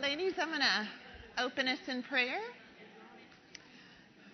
[0.00, 2.40] ladies, I'm going to open us in prayer.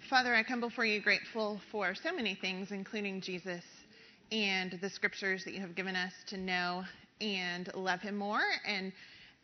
[0.09, 3.65] Father, I come before you grateful for so many things, including Jesus
[4.31, 6.85] and the scriptures that you have given us to know
[7.21, 8.45] and love him more.
[8.65, 8.93] And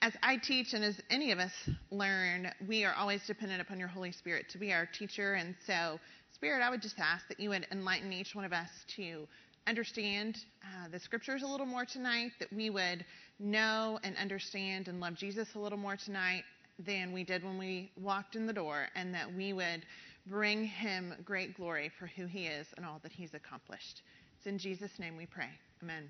[0.00, 1.52] as I teach and as any of us
[1.90, 5.34] learn, we are always dependent upon your Holy Spirit to be our teacher.
[5.34, 5.98] And so,
[6.34, 9.26] Spirit, I would just ask that you would enlighten each one of us to
[9.66, 13.04] understand uh, the scriptures a little more tonight, that we would
[13.42, 16.44] know and understand and love Jesus a little more tonight
[16.78, 19.84] than we did when we walked in the door, and that we would
[20.26, 24.02] bring him great glory for who he is and all that he's accomplished.
[24.38, 25.50] It's in Jesus' name we pray.
[25.82, 26.08] Amen.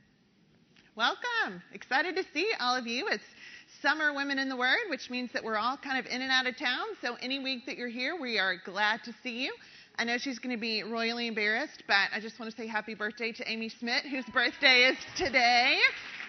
[0.94, 1.62] Welcome.
[1.72, 3.08] Excited to see all of you.
[3.08, 3.24] It's
[3.80, 6.46] Summer Women in the Word, which means that we're all kind of in and out
[6.46, 6.84] of town.
[7.00, 9.55] So any week that you're here, we are glad to see you.
[9.98, 12.94] I know she's going to be royally embarrassed, but I just want to say happy
[12.94, 15.78] birthday to Amy Smith, whose birthday is today.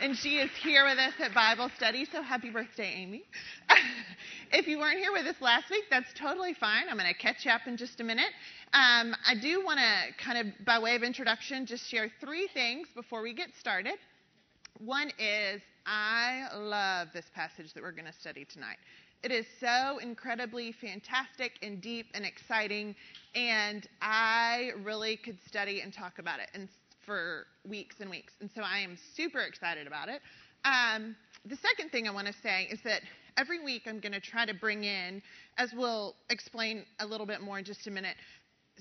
[0.04, 3.24] And she is here with us at Bible study, so happy birthday, Amy.
[4.52, 6.90] if you weren't here with us last week, that's totally fine.
[6.90, 8.32] I'm going to catch up in just a minute.
[8.74, 12.90] Um, I do want to kind of, by way of introduction, just share three things
[12.94, 13.94] before we get started.
[14.80, 18.80] One is I love this passage that we're going to study tonight.
[19.24, 22.94] It is so incredibly fantastic and deep and exciting,
[23.36, 26.68] and I really could study and talk about it and
[27.06, 28.34] for weeks and weeks.
[28.40, 30.22] And so I am super excited about it.
[30.66, 31.16] Um,
[31.46, 33.02] the second thing I want to say is that
[33.38, 35.22] every week I'm going to try to bring in,
[35.58, 38.16] as we'll explain a little bit more in just a minute,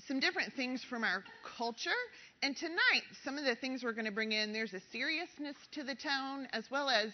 [0.07, 1.23] some different things from our
[1.57, 1.91] culture.
[2.41, 5.83] And tonight, some of the things we're going to bring in, there's a seriousness to
[5.83, 7.09] the tone as well as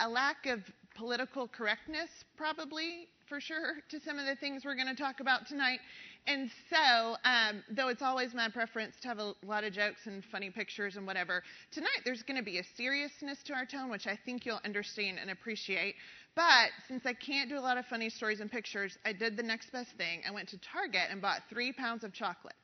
[0.00, 0.60] a lack of
[0.96, 5.46] political correctness, probably for sure, to some of the things we're going to talk about
[5.46, 5.80] tonight.
[6.28, 10.24] And so, um, though it's always my preference to have a lot of jokes and
[10.32, 14.08] funny pictures and whatever, tonight there's going to be a seriousness to our tone, which
[14.08, 15.94] I think you'll understand and appreciate.
[16.34, 19.42] But since I can't do a lot of funny stories and pictures, I did the
[19.42, 20.22] next best thing.
[20.28, 22.56] I went to Target and bought three pounds of chocolate,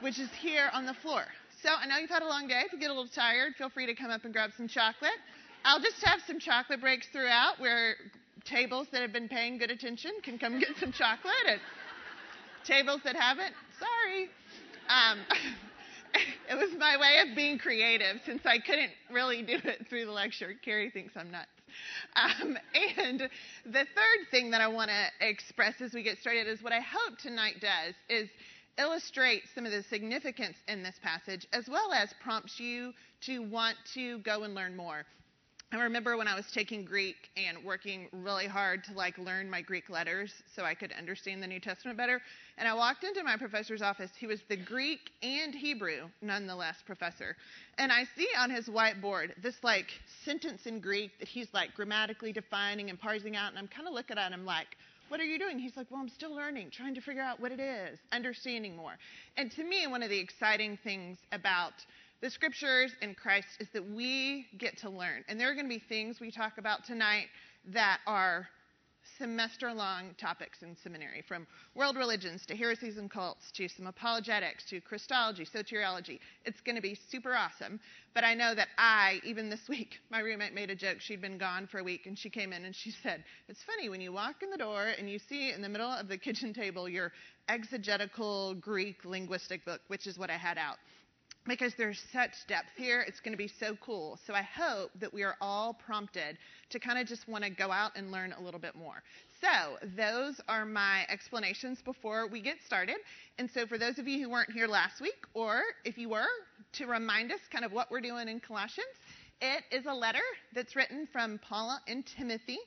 [0.00, 1.24] which is here on the floor.
[1.62, 2.62] So I know you've had a long day.
[2.64, 5.12] If you get a little tired, feel free to come up and grab some chocolate.
[5.64, 7.94] I'll just have some chocolate breaks throughout where
[8.44, 11.60] tables that have been paying good attention can come get some chocolate, and
[12.64, 14.28] tables that haven't, sorry.
[14.88, 15.18] Um,
[16.50, 20.12] it was my way of being creative since I couldn't really do it through the
[20.12, 20.54] lecture.
[20.64, 21.48] Carrie thinks I'm nuts.
[22.16, 22.56] Um,
[22.98, 23.20] and
[23.64, 26.80] the third thing that I want to express as we get started is what I
[26.80, 28.28] hope tonight does is
[28.78, 32.92] illustrate some of the significance in this passage as well as prompts you
[33.22, 35.04] to want to go and learn more.
[35.74, 39.62] I remember when I was taking Greek and working really hard to like learn my
[39.62, 42.20] Greek letters so I could understand the New Testament better.
[42.58, 44.10] And I walked into my professor's office.
[44.18, 47.36] He was the Greek and Hebrew, nonetheless, professor.
[47.78, 49.86] And I see on his whiteboard this like
[50.26, 53.48] sentence in Greek that he's like grammatically defining and parsing out.
[53.48, 54.76] And I'm kind of looking at him like,
[55.08, 55.58] what are you doing?
[55.58, 58.96] He's like, Well, I'm still learning, trying to figure out what it is, understanding more.
[59.36, 61.74] And to me, one of the exciting things about
[62.22, 65.24] the scriptures in Christ is that we get to learn.
[65.28, 67.26] And there are going to be things we talk about tonight
[67.72, 68.48] that are
[69.18, 71.44] semester long topics in seminary from
[71.74, 76.20] world religions to heresies and cults to some apologetics to Christology, soteriology.
[76.44, 77.80] It's going to be super awesome.
[78.14, 81.00] But I know that I, even this week, my roommate made a joke.
[81.00, 83.88] She'd been gone for a week and she came in and she said, It's funny
[83.88, 86.54] when you walk in the door and you see in the middle of the kitchen
[86.54, 87.10] table your
[87.48, 90.76] exegetical Greek linguistic book, which is what I had out
[91.46, 93.04] because there's such depth here.
[93.06, 94.18] It's going to be so cool.
[94.26, 96.38] So I hope that we are all prompted
[96.70, 99.02] to kind of just want to go out and learn a little bit more.
[99.40, 102.96] So those are my explanations before we get started.
[103.38, 106.28] And so for those of you who weren't here last week, or if you were,
[106.74, 108.86] to remind us kind of what we're doing in Colossians,
[109.40, 110.22] it is a letter
[110.54, 112.58] that's written from Paul and Timothy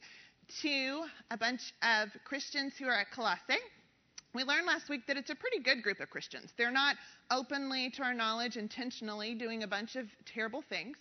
[0.62, 3.58] to a bunch of Christians who are at Colossae.
[4.36, 6.52] We learned last week that it's a pretty good group of Christians.
[6.58, 6.98] They're not
[7.32, 10.98] openly, to our knowledge, intentionally doing a bunch of terrible things.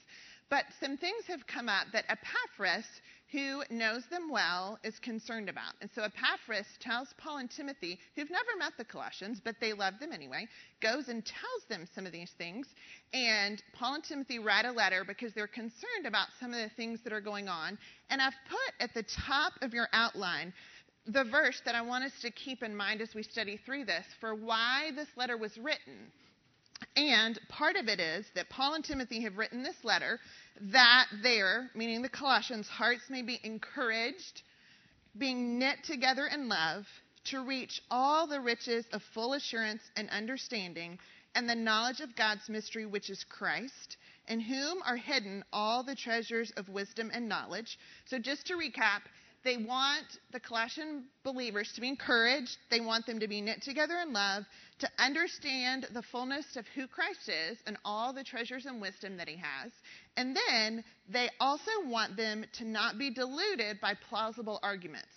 [0.51, 2.87] But some things have come up that Epaphras,
[3.33, 5.73] who knows them well, is concerned about.
[5.81, 9.95] And so Epaphras tells Paul and Timothy, who've never met the Colossians, but they love
[9.99, 10.47] them anyway,
[10.81, 12.69] goes and tells them some of these things.
[13.13, 17.01] And Paul and Timothy write a letter because they're concerned about some of the things
[17.03, 17.79] that are going on.
[18.11, 20.53] And I've put at the top of your outline
[21.07, 24.07] the verse that I want us to keep in mind as we study through this
[24.21, 26.13] for why this letter was written.
[26.97, 30.19] And part of it is that Paul and Timothy have written this letter
[30.61, 34.43] that their, meaning the Colossians, hearts may be encouraged,
[35.17, 36.87] being knit together in love,
[37.25, 40.99] to reach all the riches of full assurance and understanding
[41.35, 43.97] and the knowledge of God's mystery, which is Christ,
[44.29, 47.79] in whom are hidden all the treasures of wisdom and knowledge.
[48.07, 49.03] So, just to recap,
[49.45, 52.57] They want the Colossian believers to be encouraged.
[52.71, 54.45] They want them to be knit together in love,
[54.79, 59.29] to understand the fullness of who Christ is and all the treasures and wisdom that
[59.29, 59.71] he has.
[60.17, 65.09] And then they also want them to not be deluded by plausible arguments.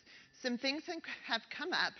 [0.41, 0.83] Some things
[1.25, 1.93] have come up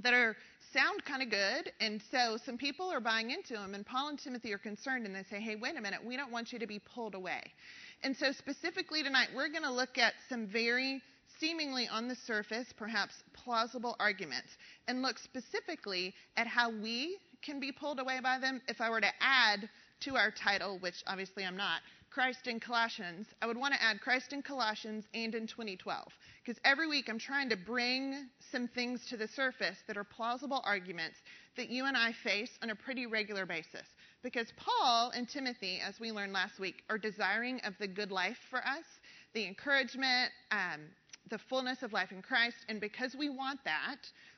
[0.00, 0.36] that are
[0.74, 4.18] sound kind of good, and so some people are buying into them, and Paul and
[4.18, 6.66] Timothy are concerned, and they say, hey, wait a minute, we don't want you to
[6.66, 7.40] be pulled away.
[8.02, 11.00] And so, specifically tonight, we're going to look at some very
[11.38, 14.56] seemingly on the surface, perhaps plausible arguments,
[14.88, 18.60] and look specifically at how we can be pulled away by them.
[18.68, 19.68] If I were to add
[20.00, 21.80] to our title, which obviously I'm not,
[22.10, 26.06] Christ in Colossians, I would want to add Christ in Colossians and in 2012.
[26.42, 30.62] Because every week I'm trying to bring some things to the surface that are plausible
[30.64, 31.18] arguments
[31.56, 33.86] that you and I face on a pretty regular basis.
[34.22, 38.38] Because Paul and Timothy, as we learned last week, are desiring of the good life
[38.48, 38.84] for us,
[39.34, 40.80] the encouragement, um,
[41.30, 42.56] the fullness of life in Christ.
[42.68, 43.96] And because we want that,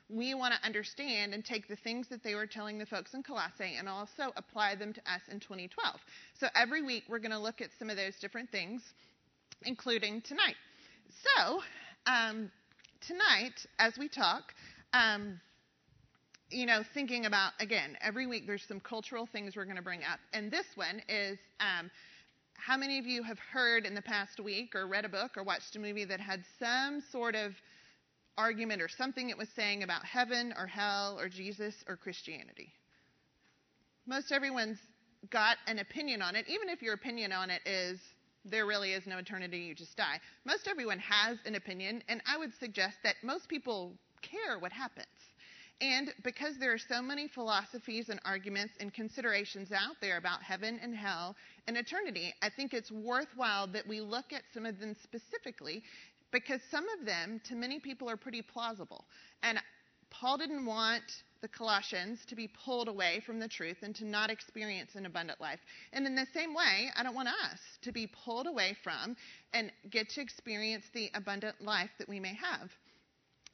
[0.09, 3.21] we want to understand and take the things that they were telling the folks in
[3.21, 5.95] Colossae and also apply them to us in 2012.
[6.39, 8.81] So every week we're going to look at some of those different things,
[9.65, 10.55] including tonight.
[11.37, 11.59] So
[12.07, 12.51] um,
[13.05, 14.53] tonight, as we talk,
[14.93, 15.39] um,
[16.49, 20.01] you know, thinking about, again, every week there's some cultural things we're going to bring
[20.01, 20.19] up.
[20.33, 21.91] And this one is um,
[22.65, 25.43] how many of you have heard in the past week or read a book or
[25.43, 27.53] watched a movie that had some sort of
[28.37, 32.73] argument or something it was saying about heaven or hell or Jesus or Christianity.
[34.05, 34.79] Most everyone's
[35.29, 37.99] got an opinion on it, even if your opinion on it is
[38.45, 40.19] there really is no eternity, you just die.
[40.45, 45.07] Most everyone has an opinion, and I would suggest that most people care what happens.
[45.81, 50.77] And because there are so many philosophies and arguments and considerations out there about heaven
[50.83, 51.35] and hell
[51.67, 55.83] and eternity, I think it's worthwhile that we look at some of them specifically
[56.31, 59.05] because some of them, to many people, are pretty plausible.
[59.41, 59.59] And
[60.09, 61.03] Paul didn't want
[61.41, 65.39] the Colossians to be pulled away from the truth and to not experience an abundant
[65.39, 65.59] life.
[65.93, 69.15] And in the same way, I don't want us to be pulled away from
[69.53, 72.69] and get to experience the abundant life that we may have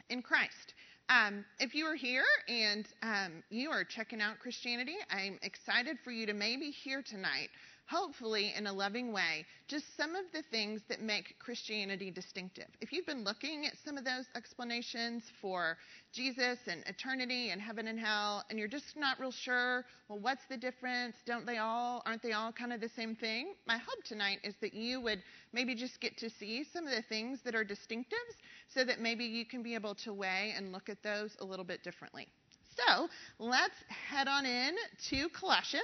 [0.10, 0.74] in Christ.
[1.10, 6.12] Um, if you are here and um, you are checking out Christianity, I'm excited for
[6.12, 7.50] you to maybe hear tonight
[7.88, 12.68] hopefully in a loving way, just some of the things that make Christianity distinctive.
[12.82, 15.78] If you've been looking at some of those explanations for
[16.12, 20.46] Jesus and eternity and heaven and hell, and you're just not real sure, well, what's
[20.50, 21.16] the difference?
[21.26, 23.54] Don't they all, aren't they all kind of the same thing?
[23.68, 25.22] My hope tonight is that you would
[25.54, 28.36] maybe just get to see some of the things that are distinctives
[28.74, 31.66] so that maybe you can be able to weigh and look at those a little
[31.66, 32.28] bit differently.
[32.76, 33.08] So
[33.40, 34.76] let's head on in
[35.10, 35.84] to Colossians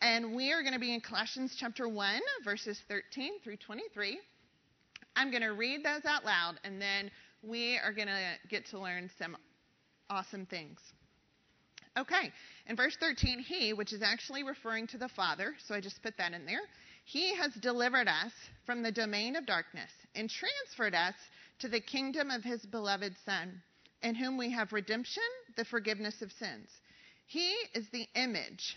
[0.00, 4.18] and we are going to be in Colossians chapter 1, verses 13 through 23.
[5.14, 7.10] I'm going to read those out loud, and then
[7.42, 9.36] we are going to get to learn some
[10.10, 10.78] awesome things.
[11.98, 12.30] Okay,
[12.66, 16.16] in verse 13, he, which is actually referring to the Father, so I just put
[16.18, 16.60] that in there,
[17.04, 18.32] he has delivered us
[18.66, 21.14] from the domain of darkness and transferred us
[21.60, 23.62] to the kingdom of his beloved Son,
[24.02, 25.22] in whom we have redemption,
[25.56, 26.68] the forgiveness of sins.
[27.26, 28.76] He is the image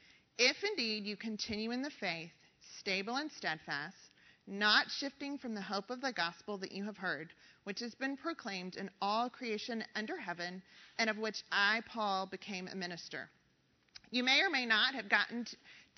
[0.43, 2.31] if indeed you continue in the faith,
[2.79, 3.95] stable and steadfast,
[4.47, 7.29] not shifting from the hope of the gospel that you have heard,
[7.65, 10.63] which has been proclaimed in all creation under heaven,
[10.97, 13.29] and of which I, Paul, became a minister.
[14.09, 15.45] You may or may not have gotten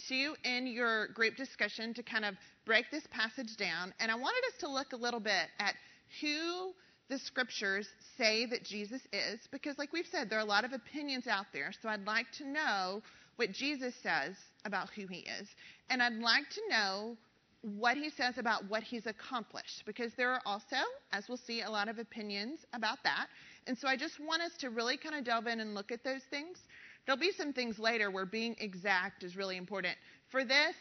[0.09, 2.35] to in your group discussion to kind of
[2.65, 5.75] break this passage down, and I wanted us to look a little bit at
[6.19, 6.73] who
[7.07, 10.73] the scriptures say that Jesus is, because, like we've said, there are a lot of
[10.73, 13.01] opinions out there, so I'd like to know
[13.35, 14.35] what Jesus says
[14.65, 15.47] about who he is.
[15.89, 17.17] And I'd like to know
[17.61, 20.75] what he says about what he's accomplished, because there are also,
[21.13, 23.27] as we'll see, a lot of opinions about that.
[23.67, 26.03] And so I just want us to really kind of delve in and look at
[26.03, 26.57] those things.
[27.05, 29.95] There'll be some things later where being exact is really important.
[30.29, 30.75] For this,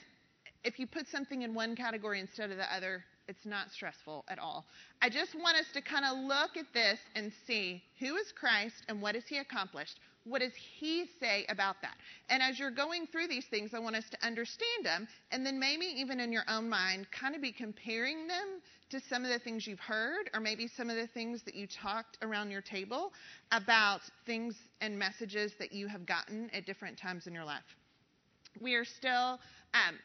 [0.64, 4.38] if you put something in one category instead of the other, it's not stressful at
[4.40, 4.64] all.
[5.00, 8.84] I just want us to kind of look at this and see who is Christ
[8.88, 10.00] and what has he accomplished?
[10.24, 11.96] What does he say about that?
[12.28, 15.58] And as you're going through these things, I want us to understand them and then
[15.58, 18.60] maybe even in your own mind, kind of be comparing them
[18.90, 21.66] to some of the things you've heard or maybe some of the things that you
[21.66, 23.12] talked around your table
[23.50, 27.62] about things and messages that you have gotten at different times in your life.
[28.60, 29.40] We are still
[29.74, 29.98] um,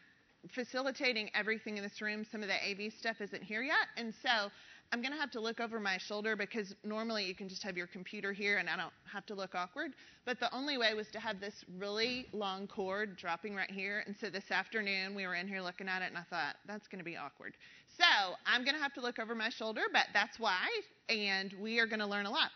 [0.54, 2.26] facilitating everything in this room.
[2.32, 3.88] Some of the AV stuff isn't here yet.
[3.98, 4.50] And so
[4.94, 7.76] I'm going to have to look over my shoulder because normally you can just have
[7.76, 9.92] your computer here and I don't have to look awkward.
[10.26, 14.04] But the only way was to have this really long cord dropping right here.
[14.08, 16.88] And so this afternoon we were in here looking at it and I thought, that's
[16.88, 17.56] going to be awkward.
[17.98, 20.68] So I'm going to have to look over my shoulder, but that's why.
[21.10, 22.52] And we are going to learn a lot.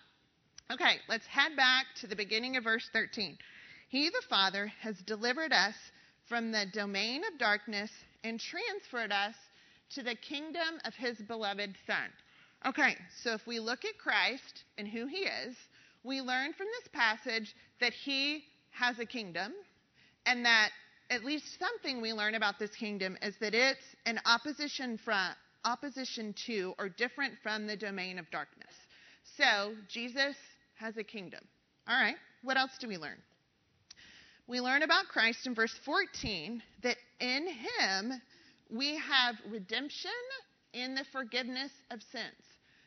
[0.72, 3.38] Okay, let's head back to the beginning of verse 13.
[3.90, 5.76] He, the Father, has delivered us
[6.30, 7.92] from the domain of darkness
[8.24, 9.36] and transferred us
[9.96, 12.10] to the kingdom of his beloved Son.
[12.66, 15.56] Okay, so if we look at Christ and who he is,
[16.04, 19.54] we learn from this passage that he has a kingdom
[20.26, 20.70] and that
[21.10, 25.32] at least something we learn about this kingdom is that it's an opposition from
[25.66, 28.74] opposition to or different from the domain of darkness.
[29.38, 30.36] So, Jesus
[30.76, 31.42] has a kingdom.
[31.88, 33.18] All right, what else do we learn?
[34.52, 38.22] we learn about Christ in verse 14 that in him
[38.72, 40.12] we have redemption
[40.74, 42.42] in the forgiveness of sins.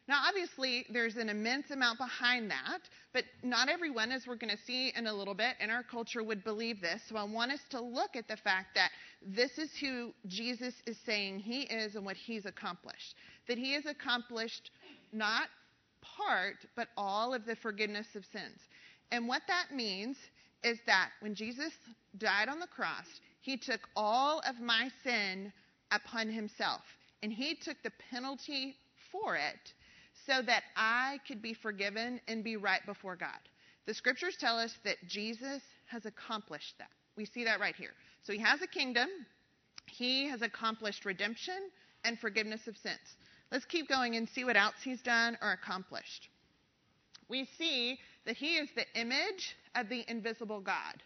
[0.06, 2.80] Now, obviously, there's an immense amount behind that,
[3.14, 6.22] but not everyone, as we're going to see in a little bit, in our culture
[6.22, 7.00] would believe this.
[7.08, 8.90] So I want us to look at the fact that
[9.26, 13.14] this is who Jesus is saying he is and what he's accomplished.
[13.48, 14.70] That he has accomplished
[15.12, 15.48] not
[16.02, 18.58] part, but all of the forgiveness of sins.
[19.10, 20.18] And what that means
[20.62, 21.72] is that when Jesus
[22.18, 23.06] died on the cross,
[23.40, 25.50] he took all of my sin
[25.94, 26.82] upon himself.
[27.22, 28.76] And he took the penalty
[29.10, 29.72] for it
[30.26, 33.38] so that I could be forgiven and be right before God.
[33.86, 36.90] The scriptures tell us that Jesus has accomplished that.
[37.16, 37.92] We see that right here.
[38.22, 39.08] So he has a kingdom,
[39.86, 41.70] he has accomplished redemption
[42.04, 43.16] and forgiveness of sins.
[43.52, 46.28] Let's keep going and see what else he's done or accomplished.
[47.28, 51.02] We see that he is the image of the invisible God.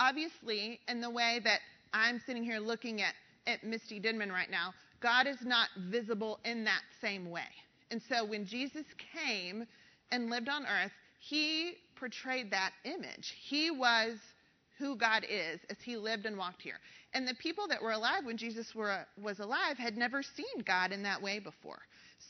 [0.00, 1.60] Obviously, in the way that
[1.92, 3.14] I'm sitting here looking at,
[3.46, 7.48] at Misty Denman right now, God is not visible in that same way.
[7.90, 9.66] And so when Jesus came
[10.10, 13.34] and lived on earth, he portrayed that image.
[13.48, 14.18] He was
[14.78, 16.78] who God is as he lived and walked here.
[17.14, 20.92] And the people that were alive when Jesus were, was alive had never seen God
[20.92, 21.80] in that way before.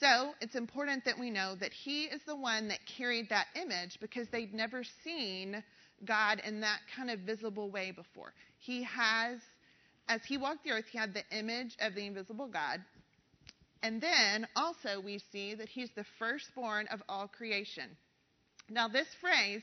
[0.00, 3.99] So it's important that we know that he is the one that carried that image
[4.00, 5.62] because they'd never seen
[6.04, 8.35] God in that kind of visible way before.
[8.59, 9.38] He has,
[10.09, 12.80] as he walked the earth, he had the image of the invisible God.
[13.82, 17.97] And then also we see that he's the firstborn of all creation.
[18.71, 19.62] Now, this phrase,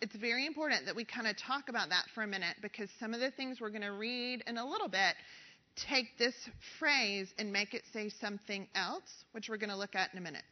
[0.00, 3.14] it's very important that we kind of talk about that for a minute because some
[3.14, 5.14] of the things we're going to read in a little bit
[5.88, 6.34] take this
[6.78, 10.22] phrase and make it say something else, which we're going to look at in a
[10.22, 10.44] minute.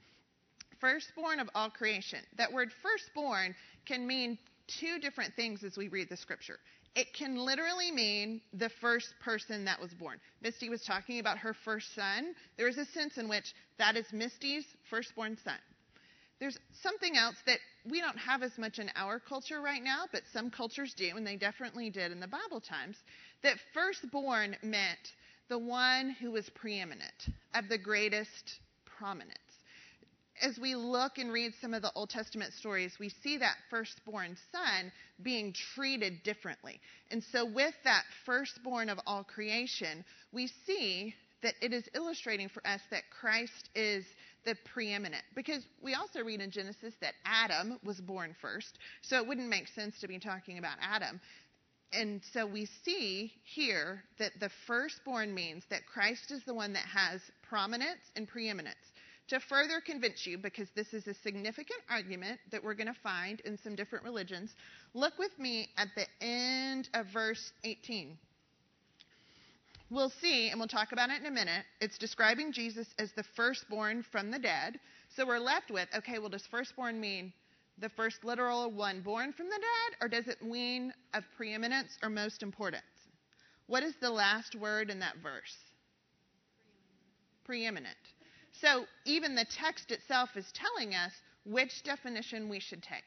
[0.80, 2.18] Firstborn of all creation.
[2.36, 3.54] That word firstborn
[3.86, 4.38] can mean
[4.80, 6.58] two different things as we read the scripture.
[6.94, 10.20] It can literally mean the first person that was born.
[10.40, 12.34] Misty was talking about her first son.
[12.56, 15.58] There is a sense in which that is Misty's firstborn son.
[16.38, 20.22] There's something else that we don't have as much in our culture right now, but
[20.32, 22.96] some cultures do, and they definitely did in the Bible times,
[23.42, 25.12] that firstborn meant
[25.48, 29.38] the one who was preeminent, of the greatest prominence
[30.42, 34.36] as we look and read some of the Old Testament stories, we see that firstborn
[34.52, 36.80] son being treated differently.
[37.10, 42.66] And so, with that firstborn of all creation, we see that it is illustrating for
[42.66, 44.04] us that Christ is
[44.44, 45.22] the preeminent.
[45.34, 49.68] Because we also read in Genesis that Adam was born first, so it wouldn't make
[49.68, 51.20] sense to be talking about Adam.
[51.92, 56.86] And so we see here that the firstborn means that Christ is the one that
[56.86, 58.74] has prominence and preeminence.
[59.28, 63.40] To further convince you, because this is a significant argument that we're going to find
[63.40, 64.54] in some different religions,
[64.92, 68.18] look with me at the end of verse 18.
[69.90, 71.64] We'll see, and we'll talk about it in a minute.
[71.80, 74.78] It's describing Jesus as the firstborn from the dead.
[75.16, 77.32] So we're left with okay, well, does firstborn mean
[77.78, 82.10] the first literal one born from the dead, or does it mean of preeminence or
[82.10, 82.82] most importance?
[83.68, 85.56] What is the last word in that verse?
[87.44, 87.96] preeminent.
[88.64, 91.12] So even the text itself is telling us
[91.44, 93.02] which definition we should take.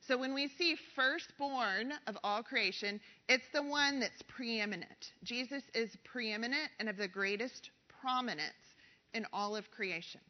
[0.00, 5.12] So when we see firstborn of all creation, it's the one that's preeminent.
[5.24, 8.76] Jesus is preeminent and of the greatest prominence
[9.12, 10.20] in all of creation.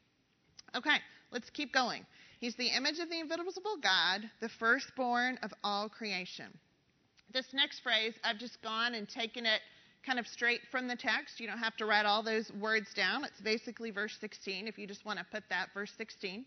[0.75, 0.97] Okay,
[1.31, 2.07] let's keep going.
[2.41, 6.47] He's the image of the invisible God, the firstborn of all creation.
[7.31, 9.61] This next phrase, I've just gone and taken it
[10.05, 11.41] kind of straight from the text.
[11.41, 13.25] You don't have to write all those words down.
[13.25, 16.45] It's basically verse 16, if you just want to put that, verse 16.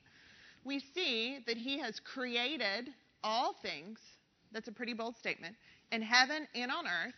[0.63, 2.89] We see that he has created
[3.23, 3.99] all things.
[4.51, 5.55] That's a pretty bold statement.
[5.91, 7.13] In heaven and on earth.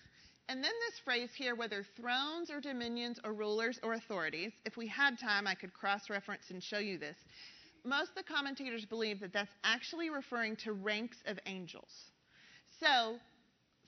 [0.50, 4.88] And then this phrase here, whether thrones or dominions or rulers or authorities, if we
[4.88, 7.18] had time, I could cross reference and show you this.
[7.84, 12.12] Most of the commentators believe that that's actually referring to ranks of angels.
[12.80, 13.18] So,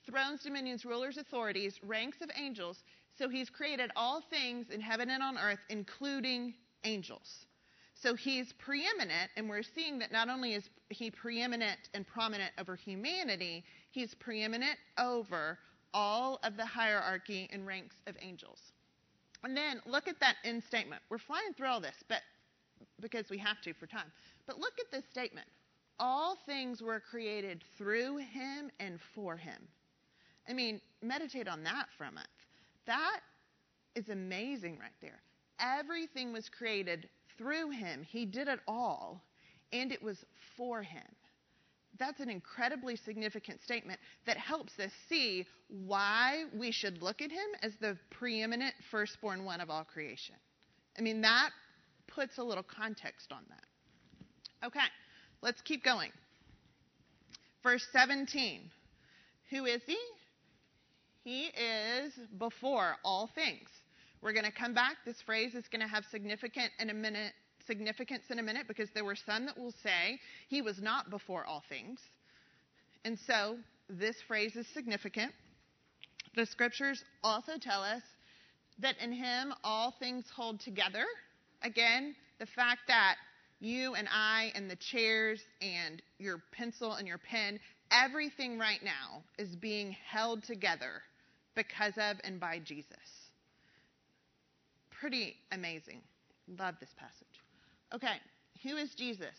[0.09, 2.83] thrones, dominions, rulers, authorities, ranks of angels.
[3.17, 7.45] So, he's created all things in heaven and on earth, including angels.
[8.01, 12.77] So he's preeminent, and we're seeing that not only is he preeminent and prominent over
[12.77, 15.59] humanity, he's preeminent over
[15.93, 18.71] all of the hierarchy and ranks of angels.
[19.43, 21.01] And then look at that end statement.
[21.09, 22.21] We're flying through all this, but
[23.01, 24.11] because we have to for time.
[24.47, 25.47] But look at this statement.
[25.99, 29.67] All things were created through him and for him.
[30.49, 32.27] I mean, meditate on that for a month.
[32.87, 33.19] That
[33.95, 35.21] is amazing right there.
[35.59, 37.07] Everything was created
[37.37, 38.03] through him.
[38.03, 39.21] He did it all,
[39.71, 40.17] and it was
[40.57, 41.03] for him.
[41.99, 47.49] That's an incredibly significant statement that helps us see why we should look at him
[47.61, 50.35] as the preeminent firstborn one of all creation.
[50.97, 51.49] I mean, that
[52.07, 54.67] puts a little context on that.
[54.67, 54.79] Okay,
[55.41, 56.11] let's keep going.
[57.63, 58.61] Verse 17.
[59.49, 59.97] Who is he?
[61.23, 63.69] He is before all things.
[64.21, 64.97] We're going to come back.
[65.05, 67.33] This phrase is going to have significant in a minute,
[67.65, 71.45] significance in a minute because there were some that will say he was not before
[71.45, 71.99] all things.
[73.05, 73.57] And so
[73.89, 75.31] this phrase is significant.
[76.35, 78.01] The scriptures also tell us
[78.79, 81.05] that in him all things hold together.
[81.63, 83.15] Again, the fact that
[83.59, 87.59] you and I and the chairs and your pencil and your pen,
[87.91, 91.01] everything right now is being held together
[91.55, 92.97] because of and by Jesus
[94.99, 96.01] pretty amazing.
[96.59, 97.27] Love this passage.
[97.93, 98.17] Okay,
[98.63, 99.35] who is Jesus?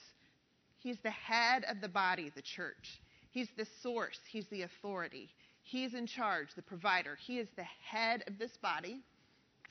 [0.78, 3.00] He's the head of the body, the church.
[3.30, 5.28] He's the source, he's the authority.
[5.62, 7.16] He's in charge, the provider.
[7.24, 9.00] He is the head of this body.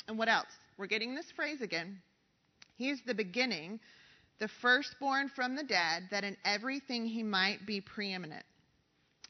[0.07, 0.47] And what else?
[0.77, 2.01] We're getting this phrase again.
[2.77, 3.81] He's the beginning,
[4.39, 8.45] the firstborn from the dead, that in everything he might be preeminent.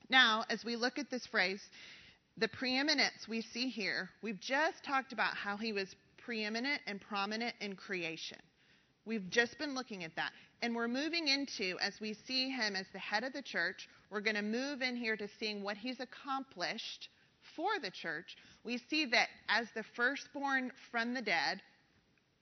[0.10, 1.62] Now, as we look at this phrase,
[2.38, 7.56] the preeminence we see here, we've just talked about how he was preeminent and prominent
[7.62, 8.39] in creation.
[9.06, 10.32] We've just been looking at that.
[10.62, 14.22] And we're moving into, as we see him as the head of the church, we're
[14.22, 17.10] going to move in here to seeing what he's accomplished
[17.56, 18.36] for the church.
[18.63, 21.62] We see that as the firstborn from the dead,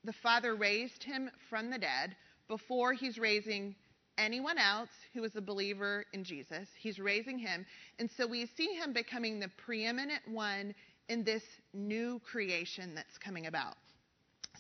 [0.03, 2.15] the Father raised him from the dead
[2.47, 3.75] before he's raising
[4.17, 6.67] anyone else who is a believer in Jesus.
[6.79, 7.65] He's raising him.
[7.99, 10.73] And so we see him becoming the preeminent one
[11.09, 13.75] in this new creation that's coming about.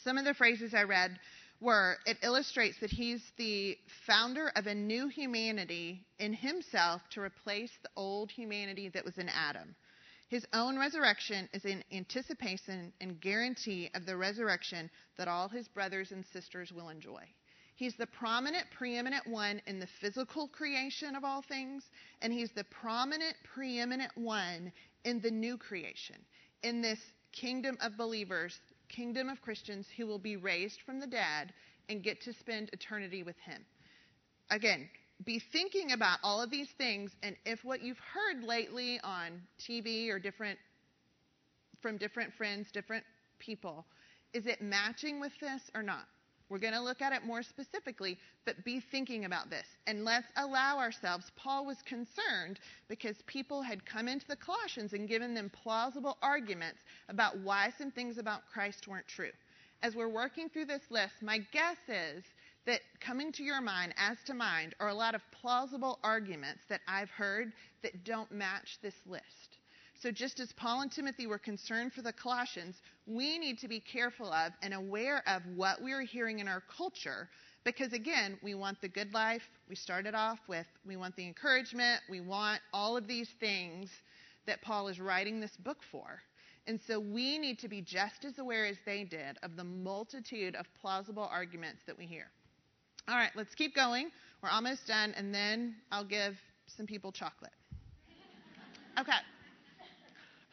[0.03, 1.19] Some of the phrases I read
[1.59, 7.71] were it illustrates that he's the founder of a new humanity in himself to replace
[7.81, 9.75] the old humanity that was in Adam.
[10.29, 16.11] His own resurrection is in anticipation and guarantee of the resurrection that all his brothers
[16.11, 17.23] and sisters will enjoy.
[17.77, 21.83] He's the prominent, preeminent one in the physical creation of all things,
[22.23, 24.71] and he's the prominent, preeminent one
[25.05, 26.15] in the new creation
[26.63, 26.99] in this
[27.31, 28.59] kingdom of believers,
[28.89, 31.53] kingdom of Christians who will be raised from the dead
[31.87, 33.63] and get to spend eternity with Him.
[34.49, 34.89] Again,
[35.23, 40.09] be thinking about all of these things, and if what you've heard lately on TV
[40.09, 40.57] or different
[41.79, 43.03] from different friends, different
[43.37, 43.85] people,
[44.33, 46.07] is it matching with this or not?
[46.49, 49.67] We're going to look at it more specifically, but be thinking about this.
[49.85, 51.31] And let's allow ourselves.
[51.35, 56.79] Paul was concerned because people had come into the Colossians and given them plausible arguments
[57.09, 59.31] about why some things about Christ weren't true.
[59.83, 62.23] As we're working through this list, my guess is
[62.65, 66.81] that coming to your mind, as to mind, are a lot of plausible arguments that
[66.87, 69.56] I've heard that don't match this list.
[69.99, 72.75] So, just as Paul and Timothy were concerned for the Colossians,
[73.07, 77.27] we need to be careful of and aware of what we're hearing in our culture
[77.63, 79.41] because, again, we want the good life.
[79.67, 83.89] We started off with we want the encouragement, we want all of these things
[84.45, 86.21] that Paul is writing this book for.
[86.67, 90.55] And so we need to be just as aware as they did of the multitude
[90.55, 92.27] of plausible arguments that we hear.
[93.07, 94.11] All right, let's keep going.
[94.43, 97.53] We're almost done, and then I'll give some people chocolate.
[98.99, 99.11] Okay.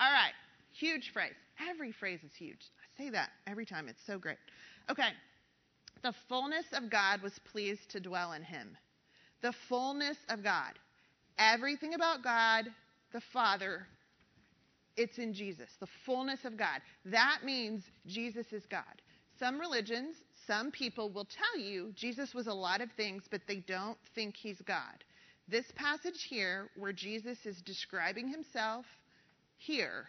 [0.01, 0.33] All right.
[0.73, 1.35] Huge phrase.
[1.71, 2.59] Every phrase is huge.
[2.99, 3.89] I say that every time.
[3.89, 4.39] It's so great.
[4.91, 5.11] Okay.
[6.03, 8.77] The fullness of God was pleased to dwell in him.
[9.43, 10.73] The fullness of God.
[11.39, 12.67] Everything about God,
[13.13, 13.87] the Father,
[14.97, 15.69] it's in Jesus.
[15.81, 16.81] The fullness of God.
[17.07, 18.83] That means Jesus is God.
[19.39, 23.65] Some religions, some people will tell you Jesus was a lot of things, but they
[23.67, 25.05] don't think he's God.
[25.49, 28.87] This passage here, where Jesus is describing himself
[29.65, 30.07] here,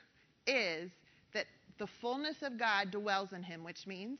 [0.47, 0.91] is
[1.33, 1.45] that
[1.77, 4.19] the fullness of God dwells in him, which means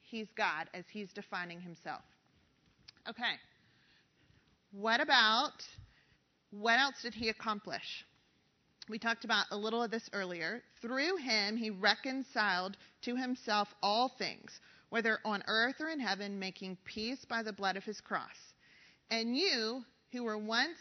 [0.00, 2.02] he's God as he's defining himself.
[3.08, 3.34] Okay.
[4.72, 5.62] What about
[6.50, 8.04] what else did he accomplish?
[8.88, 10.62] We talked about a little of this earlier.
[10.80, 14.60] Through him, he reconciled to himself all things,
[14.90, 18.52] whether on earth or in heaven, making peace by the blood of his cross.
[19.10, 20.78] And you, who were once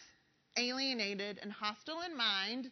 [0.58, 2.71] alienated and hostile in mind,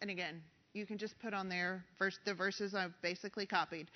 [0.00, 3.90] and again, you can just put on there verse, the verses I've basically copied.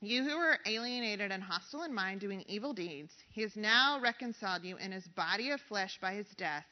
[0.00, 4.64] You who were alienated and hostile in mind, doing evil deeds, he has now reconciled
[4.64, 6.64] you in his body of flesh by his death,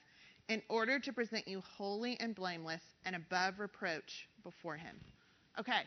[0.48, 4.96] in order to present you holy and blameless and above reproach before him.
[5.58, 5.82] Okay,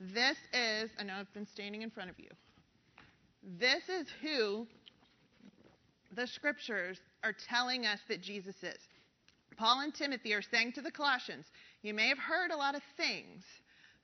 [0.00, 2.28] this is, I know I've been standing in front of you.
[3.58, 4.68] This is who
[6.14, 8.78] the scriptures are telling us that Jesus is.
[9.56, 11.46] Paul and Timothy are saying to the Colossians,
[11.84, 13.44] You may have heard a lot of things,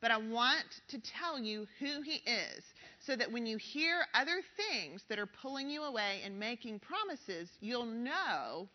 [0.02, 2.62] but I want to tell you who he is
[3.06, 7.48] so that when you hear other things that are pulling you away and making promises,
[7.60, 8.68] you'll know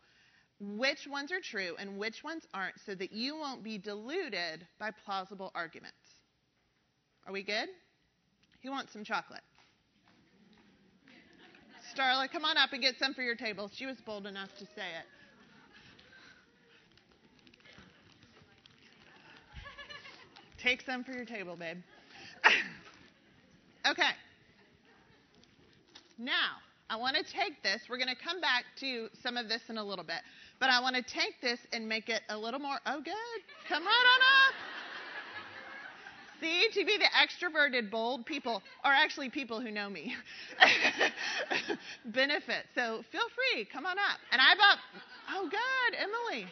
[0.60, 4.90] which ones are true and which ones aren't so that you won't be deluded by
[5.06, 5.94] plausible arguments.
[7.28, 7.70] Are we good?
[8.64, 9.44] Who wants some chocolate?
[11.96, 13.70] Starla, come on up and get some for your table.
[13.72, 15.06] She was bold enough to say it.
[20.66, 21.78] Take some for your table, babe.
[23.88, 24.10] okay.
[26.18, 26.58] Now,
[26.90, 27.84] I want to take this.
[27.88, 30.22] We're going to come back to some of this in a little bit.
[30.60, 33.14] But I want to take this and make it a little more, oh, good.
[33.70, 34.56] Come right on up.
[36.42, 40.16] See, to be the extroverted, bold people, are actually people who know me,
[42.06, 42.66] benefit.
[42.74, 44.18] So feel free, come on up.
[44.32, 44.80] And I bought,
[45.30, 46.48] oh, good, Emily.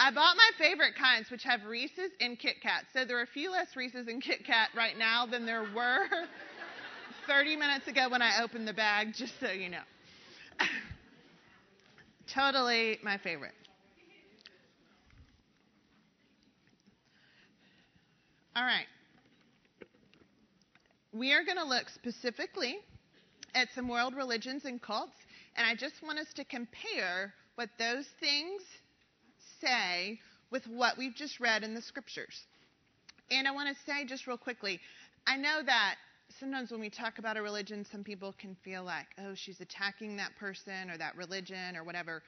[0.00, 2.84] I bought my favorite kinds, which have Reese's and Kit Kat.
[2.92, 6.06] So there are a few less Reese's and Kit Kat right now than there were
[7.26, 9.82] 30 minutes ago when I opened the bag, just so you know.
[12.32, 13.54] totally my favorite.
[18.54, 18.86] All right.
[21.12, 22.78] We are going to look specifically
[23.56, 25.16] at some world religions and cults,
[25.56, 28.62] and I just want us to compare what those things
[29.60, 32.46] say with what we've just read in the scriptures.
[33.30, 34.80] And I want to say just real quickly
[35.26, 35.96] I know that
[36.40, 40.16] sometimes when we talk about a religion, some people can feel like, oh, she's attacking
[40.16, 42.22] that person or that religion or whatever.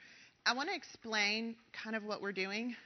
[0.44, 2.76] I want to explain kind of what we're doing.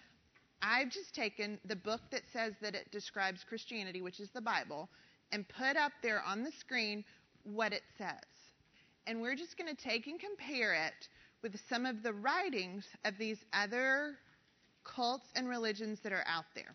[0.62, 4.88] I've just taken the book that says that it describes Christianity, which is the Bible,
[5.32, 7.04] and put up there on the screen
[7.42, 8.14] what it says.
[9.08, 11.08] And we're just going to take and compare it
[11.42, 14.14] with some of the writings of these other
[14.84, 16.74] cults and religions that are out there.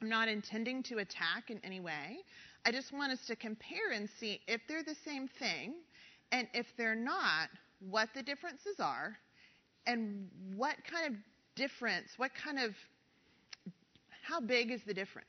[0.00, 2.18] I'm not intending to attack in any way.
[2.64, 5.74] I just want us to compare and see if they're the same thing,
[6.30, 7.48] and if they're not,
[7.90, 9.16] what the differences are,
[9.86, 11.20] and what kind of
[11.56, 12.74] difference, what kind of,
[14.22, 15.28] how big is the difference?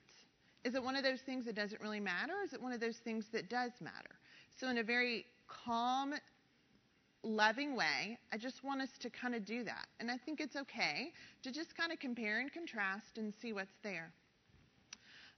[0.63, 2.79] Is it one of those things that doesn't really matter, or is it one of
[2.79, 4.15] those things that does matter?
[4.59, 6.13] So, in a very calm
[7.23, 9.87] loving way, I just want us to kind of do that.
[9.99, 11.11] And I think it's okay
[11.43, 14.11] to just kind of compare and contrast and see what's there.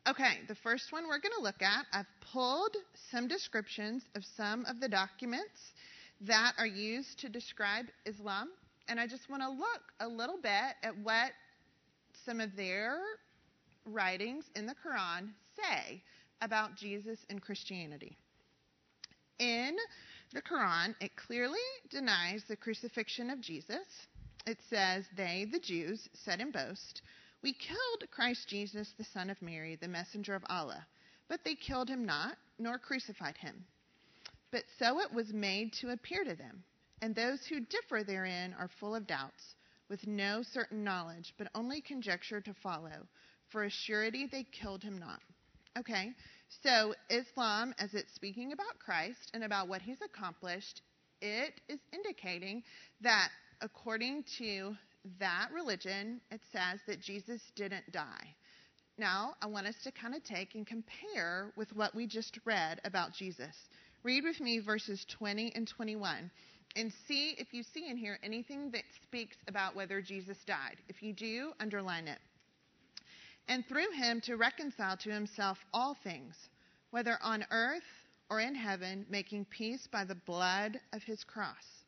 [0.08, 2.76] Okay, the first one we're going to look at, I've pulled
[3.12, 5.74] some descriptions of some of the documents
[6.21, 8.50] that are used to describe Islam.
[8.88, 11.32] And I just want to look a little bit at what
[12.24, 13.00] some of their
[13.86, 16.04] writings in the Quran say
[16.41, 18.15] about Jesus and Christianity.
[19.39, 19.76] In
[20.36, 21.58] the Quran, it clearly
[21.89, 23.88] denies the crucifixion of Jesus.
[24.45, 27.02] It says, They, the Jews, said and boast,
[27.41, 30.86] We killed Christ Jesus, the Son of Mary, the messenger of Allah.
[31.30, 33.63] But they killed him not, nor crucified him.
[34.52, 36.63] But so it was made to appear to them.
[37.02, 39.56] And those who differ therein are full of doubts,
[39.89, 43.08] with no certain knowledge, but only conjecture to follow.
[43.52, 45.21] For a surety they killed him not.
[45.80, 46.13] Okay,
[46.63, 50.82] so Islam, as it's speaking about Christ and about what he's accomplished,
[51.22, 52.63] it is indicating
[53.02, 53.30] that
[53.62, 54.76] according to
[55.20, 58.36] that religion, it says that Jesus didn't die.
[58.98, 62.80] Now, I want us to kind of take and compare with what we just read
[62.86, 63.56] about Jesus.
[64.04, 66.32] Read with me verses 20 and 21
[66.76, 70.78] and see if you see in here anything that speaks about whether Jesus died.
[70.89, 72.20] If you do, underline it.
[73.47, 76.49] And through him to reconcile to himself all things,
[76.89, 77.84] whether on earth
[78.29, 81.86] or in heaven, making peace by the blood of his cross.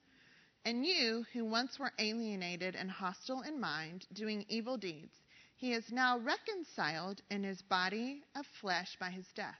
[0.66, 5.16] And you, who once were alienated and hostile in mind, doing evil deeds,
[5.56, 9.60] he is now reconciled in his body of flesh by his death.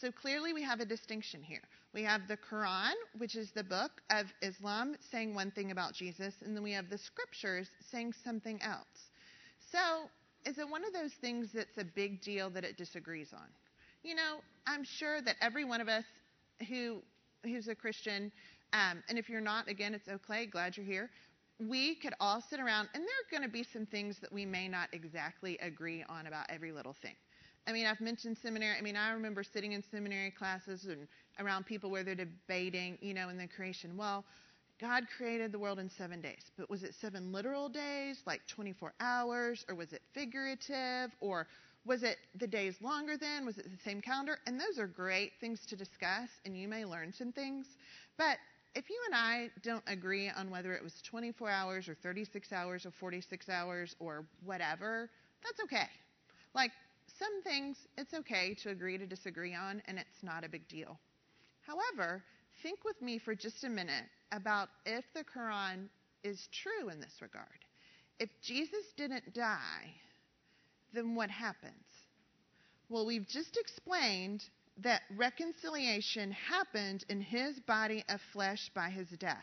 [0.00, 1.62] So clearly, we have a distinction here.
[1.92, 6.34] We have the Quran, which is the book of Islam, saying one thing about Jesus,
[6.42, 9.10] and then we have the scriptures saying something else.
[9.70, 10.08] So,
[10.48, 13.46] is it one of those things that's a big deal that it disagrees on?
[14.02, 16.04] You know, I'm sure that every one of us
[16.68, 17.02] who
[17.44, 18.32] who's a Christian,
[18.72, 20.46] um, and if you're not, again, it's okay.
[20.46, 21.10] Glad you're here
[21.66, 24.46] we could all sit around, and there are going to be some things that we
[24.46, 27.14] may not exactly agree on about every little thing.
[27.66, 28.76] I mean, I've mentioned seminary.
[28.78, 31.06] I mean, I remember sitting in seminary classes and
[31.38, 33.96] around people where they're debating, you know, in the creation.
[33.96, 34.24] Well,
[34.80, 38.92] God created the world in seven days, but was it seven literal days, like 24
[39.00, 41.48] hours, or was it figurative, or
[41.84, 43.44] was it the days longer than?
[43.44, 44.38] Was it the same calendar?
[44.46, 47.66] And those are great things to discuss, and you may learn some things.
[48.16, 48.38] But
[48.76, 52.86] if you and I don't agree on whether it was 24 hours or 36 hours
[52.86, 55.10] or 46 hours or whatever,
[55.42, 55.88] that's okay.
[56.54, 56.70] Like
[57.18, 61.00] some things, it's okay to agree to disagree on, and it's not a big deal.
[61.62, 62.22] However,
[62.62, 65.88] think with me for just a minute about if the Quran
[66.24, 67.46] is true in this regard.
[68.18, 69.94] If Jesus didn't die,
[70.92, 71.84] then what happens?
[72.88, 74.44] Well, we've just explained
[74.78, 79.36] that reconciliation happened in his body of flesh by his death.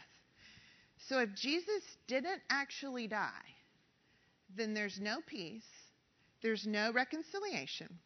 [0.98, 3.30] So if Jesus didn't actually die,
[4.56, 5.68] then there's no peace,
[6.42, 8.00] there's no reconciliation.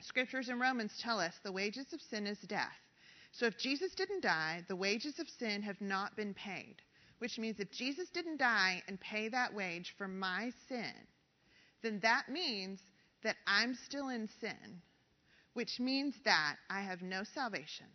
[0.00, 2.78] Scriptures in Romans tell us the wages of sin is death.
[3.32, 6.76] So if Jesus didn't die, the wages of sin have not been paid,
[7.18, 10.92] which means if Jesus didn't die and pay that wage for my sin,
[11.82, 12.80] then that means
[13.22, 14.82] that I'm still in sin
[15.54, 17.86] which means that I have no salvation.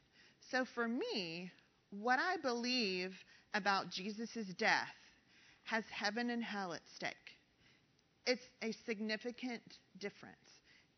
[0.51, 1.51] So for me,
[1.89, 3.15] what I believe
[3.53, 4.93] about Jesus' death
[5.63, 7.15] has heaven and hell at stake.
[8.27, 9.61] It's a significant
[9.99, 10.35] difference.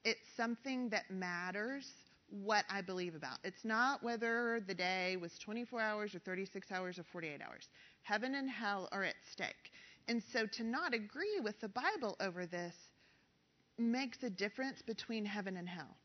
[0.04, 1.86] It's something that matters
[2.30, 3.38] what I believe about.
[3.44, 7.70] It's not whether the day was 24 hours or 36 hours or 48 hours.
[8.04, 9.72] Heaven and hell are at stake.
[10.08, 12.74] And so to not agree with the Bible over this
[13.78, 15.96] makes a difference between heaven and hell.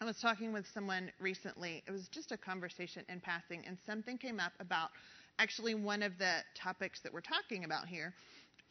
[0.00, 1.82] I was talking with someone recently.
[1.86, 4.90] It was just a conversation in passing, and something came up about
[5.38, 8.12] actually one of the topics that we're talking about here.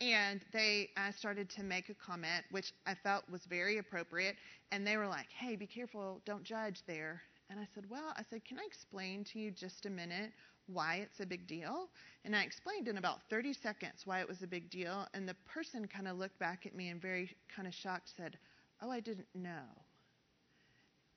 [0.02, 4.36] And they uh, started to make a comment, which I felt was very appropriate.
[4.72, 7.22] And they were like, hey, be careful, don't judge there.
[7.52, 10.32] And I said, well, I said, can I explain to you just a minute
[10.66, 11.88] why it's a big deal?
[12.26, 15.06] And I explained in about 30 seconds why it was a big deal.
[15.14, 18.40] And the person kind of looked back at me and very kind of shocked said,
[18.82, 19.68] oh, I didn't know.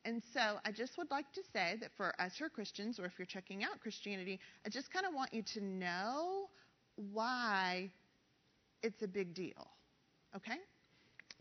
[0.05, 3.07] And so I just would like to say that for us who are Christians, or
[3.07, 6.49] if you're checking out Christianity, I just kind of want you to know
[7.12, 7.90] why
[8.85, 9.66] it's a big deal.
[10.37, 10.59] Okay?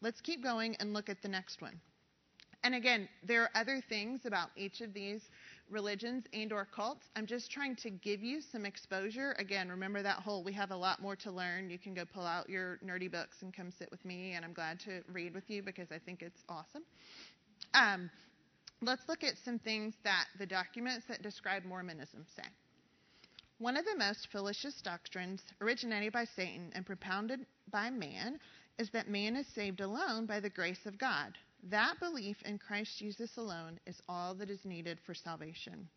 [0.01, 1.79] Let's keep going and look at the next one.
[2.63, 5.21] And again, there are other things about each of these
[5.69, 7.07] religions and or cults.
[7.15, 9.35] I'm just trying to give you some exposure.
[9.37, 11.69] Again, remember that whole we have a lot more to learn.
[11.69, 14.53] You can go pull out your nerdy books and come sit with me, and I'm
[14.53, 16.83] glad to read with you because I think it's awesome.
[17.73, 18.09] Um,
[18.85, 22.43] Let's look at some things that the documents that describe Mormonism say.
[23.59, 28.39] One of the most fallacious doctrines originated by Satan and propounded by man
[28.77, 31.37] is that man is saved alone by the grace of God.
[31.69, 35.87] That belief in Christ Jesus alone is all that is needed for salvation.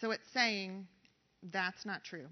[0.00, 0.86] So it's saying
[1.50, 2.28] that's not true.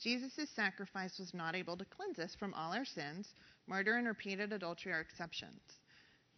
[0.00, 3.28] Jesus' sacrifice was not able to cleanse us from all our sins.
[3.66, 5.60] Murder and repeated adultery are exceptions.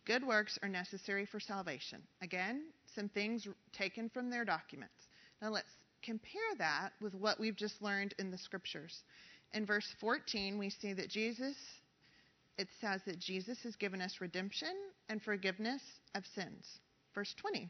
[0.04, 2.00] Good works are necessary for salvation.
[2.22, 5.08] Again, some things taken from their documents.
[5.42, 5.72] Now let's
[6.06, 9.02] compare that with what we've just learned in the scriptures.
[9.52, 11.56] In verse 14, we see that Jesus,
[12.56, 14.72] it says that Jesus has given us redemption
[15.08, 15.82] and forgiveness
[16.14, 16.78] of sins.
[17.14, 17.68] Verse 20,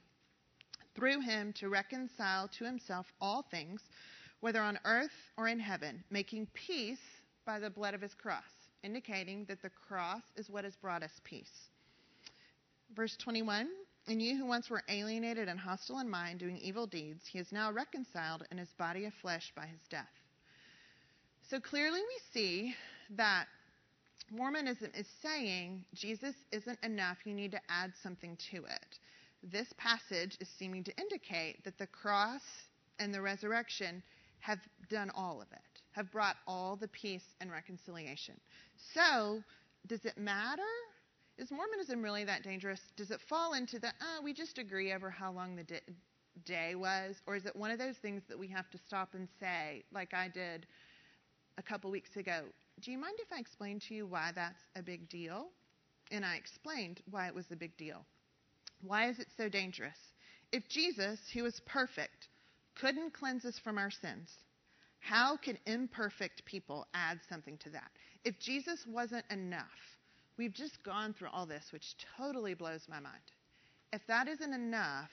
[0.94, 3.80] through him to reconcile to himself all things,
[4.40, 6.98] whether on earth or in heaven, making peace
[7.46, 8.42] by the blood of his cross,
[8.82, 11.70] indicating that the cross is what has brought us peace.
[12.94, 13.68] Verse 21
[14.08, 17.50] And you who once were alienated and hostile in mind, doing evil deeds, he is
[17.50, 20.06] now reconciled in his body of flesh by his death.
[21.50, 22.74] So clearly we see
[23.10, 23.46] that
[24.30, 28.98] Mormonism is saying Jesus isn't enough, you need to add something to it.
[29.42, 32.42] This passage is seeming to indicate that the cross
[32.98, 34.02] and the resurrection
[34.40, 38.34] have done all of it, have brought all the peace and reconciliation.
[38.94, 39.42] So,
[39.86, 40.62] does it matter?
[41.38, 42.80] Is Mormonism really that dangerous?
[42.96, 45.80] Does it fall into the, oh, we just agree over how long the di-
[46.46, 47.16] day was?
[47.26, 50.14] Or is it one of those things that we have to stop and say, like
[50.14, 50.66] I did
[51.58, 52.44] a couple weeks ago?
[52.80, 55.48] Do you mind if I explain to you why that's a big deal?
[56.10, 58.06] And I explained why it was a big deal.
[58.80, 59.98] Why is it so dangerous?
[60.52, 62.28] If Jesus, who is perfect,
[62.76, 64.30] couldn't cleanse us from our sins,
[65.00, 67.90] how can imperfect people add something to that?
[68.24, 69.64] If Jesus wasn't enough,
[70.38, 73.22] we've just gone through all this, which totally blows my mind.
[73.92, 75.10] If that isn't enough,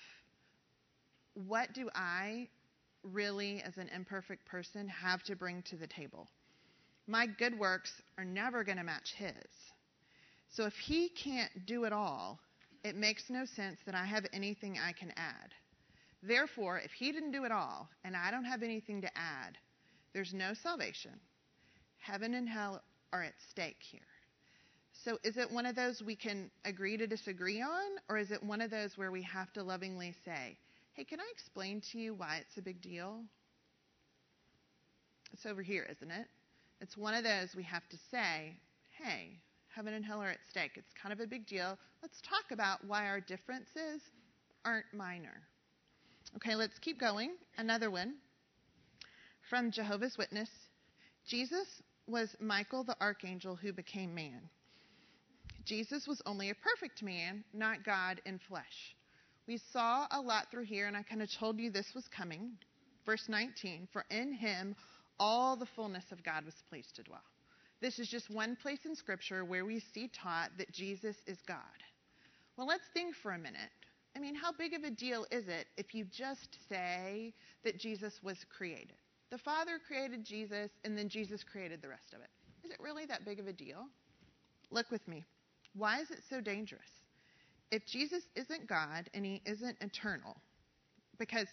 [1.47, 2.47] what do I
[3.03, 6.27] really, as an imperfect person, have to bring to the table?
[7.07, 9.33] My good works are never going to match his.
[10.49, 12.39] So if he can't do it all,
[12.83, 15.53] it makes no sense that I have anything I can add.
[16.21, 19.57] Therefore, if he didn't do it all and I don't have anything to add,
[20.13, 21.19] there's no salvation.
[21.97, 22.81] Heaven and hell
[23.11, 24.01] are at stake here.
[25.03, 28.41] So, is it one of those we can agree to disagree on, or is it
[28.41, 30.57] one of those where we have to lovingly say,
[30.93, 33.21] hey, can I explain to you why it's a big deal?
[35.33, 36.27] It's over here, isn't it?
[36.79, 38.55] It's one of those we have to say,
[38.97, 39.39] hey,
[39.75, 40.71] heaven and hell are at stake.
[40.75, 41.77] It's kind of a big deal.
[42.01, 44.01] Let's talk about why our differences
[44.63, 45.41] aren't minor.
[46.37, 47.31] Okay, let's keep going.
[47.57, 48.15] Another one
[49.49, 50.49] from Jehovah's Witness
[51.27, 51.67] Jesus
[52.07, 54.49] was Michael the archangel who became man.
[55.65, 58.95] Jesus was only a perfect man, not God in flesh.
[59.47, 62.51] We saw a lot through here, and I kind of told you this was coming.
[63.05, 64.75] Verse 19 For in him
[65.19, 67.23] all the fullness of God was pleased to dwell.
[67.81, 71.57] This is just one place in Scripture where we see taught that Jesus is God.
[72.57, 73.69] Well, let's think for a minute.
[74.15, 78.19] I mean, how big of a deal is it if you just say that Jesus
[78.21, 78.95] was created?
[79.31, 82.29] The Father created Jesus, and then Jesus created the rest of it.
[82.63, 83.85] Is it really that big of a deal?
[84.69, 85.23] Look with me.
[85.75, 86.81] Why is it so dangerous?
[87.71, 90.37] If Jesus isn't God and he isn't eternal,
[91.17, 91.47] because,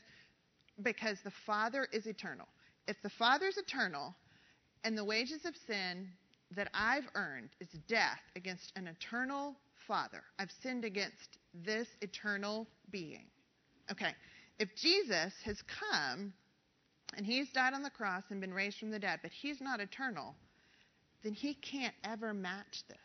[0.83, 2.46] because the Father is eternal.
[2.87, 4.14] If the Father's eternal
[4.85, 6.09] and the wages of sin
[6.56, 9.56] that I've earned is death against an eternal
[9.87, 13.26] Father, I've sinned against this eternal being.
[13.90, 14.12] Okay,
[14.59, 16.33] if Jesus has come
[17.16, 19.80] and he's died on the cross and been raised from the dead, but he's not
[19.80, 20.35] eternal,
[21.22, 22.98] then he can't ever match this.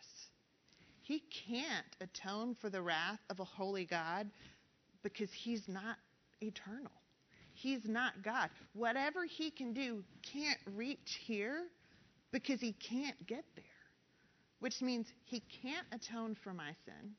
[1.05, 4.27] He can't atone for the wrath of a holy God
[5.03, 5.97] because he's not
[6.41, 6.91] eternal.
[7.53, 8.49] He's not God.
[8.73, 11.67] Whatever he can do can't reach here
[12.31, 13.63] because he can't get there,
[14.61, 17.11] which means he can't atone for my sin.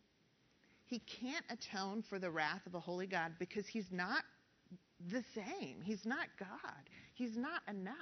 [0.87, 4.25] He can't atone for the wrath of a holy God because he's not
[5.13, 5.81] the same.
[5.85, 6.91] He's not God.
[7.15, 7.95] He's not enough.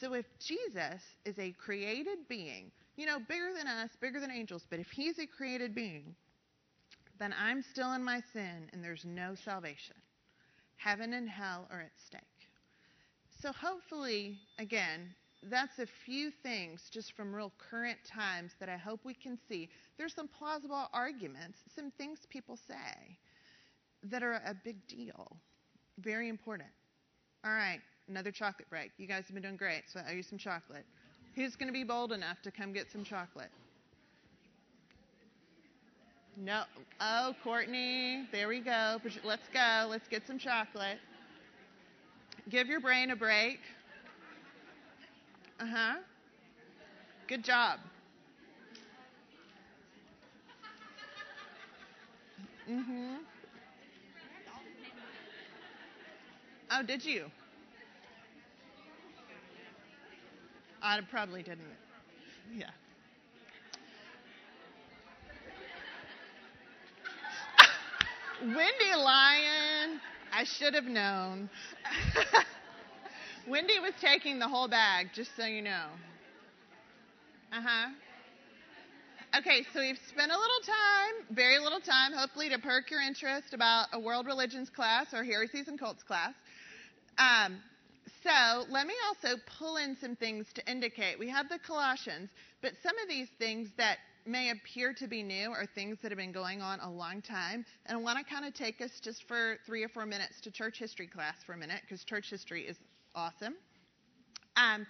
[0.00, 2.70] So if Jesus is a created being
[3.02, 6.14] you know, bigger than us, bigger than angels, but if he's a created being,
[7.18, 9.96] then I'm still in my sin and there's no salvation.
[10.76, 12.20] Heaven and hell are at stake.
[13.40, 15.12] So, hopefully, again,
[15.50, 19.68] that's a few things just from real current times that I hope we can see.
[19.98, 23.18] There's some plausible arguments, some things people say
[24.04, 25.36] that are a big deal,
[25.98, 26.70] very important.
[27.44, 28.92] All right, another chocolate break.
[28.96, 30.86] You guys have been doing great, so I owe you some chocolate.
[31.34, 33.50] Who's going to be bold enough to come get some chocolate?
[36.36, 36.64] No.
[37.00, 38.26] Oh, Courtney.
[38.32, 38.98] There we go.
[39.24, 39.86] Let's go.
[39.88, 40.98] Let's get some chocolate.
[42.48, 43.60] Give your brain a break.
[45.60, 45.94] Uh huh.
[47.28, 47.78] Good job.
[52.68, 53.14] Mm hmm.
[56.70, 57.30] Oh, did you?
[60.82, 61.60] I probably didn't.
[62.54, 62.70] Yeah.
[68.42, 70.00] Wendy Lyon,
[70.32, 71.48] I should have known.
[73.48, 75.86] Wendy was taking the whole bag, just so you know.
[77.52, 77.88] Uh huh.
[79.38, 83.54] Okay, so we've spent a little time, very little time, hopefully to perk your interest
[83.54, 86.34] about a world religions class or heresies and cults class.
[87.18, 87.58] Um,
[88.22, 91.18] so let me also pull in some things to indicate.
[91.18, 95.50] We have the Colossians, but some of these things that may appear to be new
[95.50, 97.64] are things that have been going on a long time.
[97.86, 100.50] And I want to kind of take us just for three or four minutes to
[100.50, 102.76] church history class for a minute because church history is
[103.14, 103.54] awesome.
[104.56, 104.86] Um,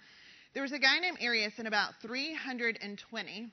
[0.53, 3.51] there was a guy named Arius in about 320,